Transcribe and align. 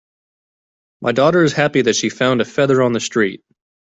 My 1.03 1.11
daughter 1.11 1.43
is 1.43 1.53
happy 1.53 1.83
that 1.83 1.95
she 1.95 2.09
found 2.09 2.41
a 2.41 2.45
feather 2.45 2.81
on 2.81 2.91
the 2.93 2.99
street. 2.99 3.43